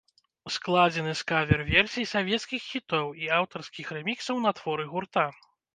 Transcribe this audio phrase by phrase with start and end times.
[0.53, 5.33] Складзены з кавер-версій савецкіх хітоў і аўтарскіх рэміксаў на творы гурта.